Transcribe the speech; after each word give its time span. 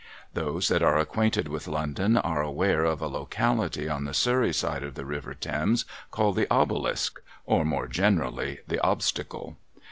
Those 0.33 0.67
that 0.69 0.81
are 0.81 0.97
acquainted 0.97 1.47
with 1.47 1.67
London 1.67 2.17
are 2.17 2.41
aware 2.41 2.83
of 2.85 3.03
a 3.03 3.07
locality 3.07 3.87
on 3.87 4.05
the 4.05 4.15
Surrey 4.15 4.51
side 4.51 4.81
of 4.81 4.95
the 4.95 5.05
river 5.05 5.35
Thames, 5.35 5.85
called 6.09 6.37
the 6.37 6.51
Obelisk, 6.51 7.21
or, 7.45 7.63
more 7.63 7.87
generally, 7.87 8.61
the 8.67 8.79
Obstacle. 8.81 9.57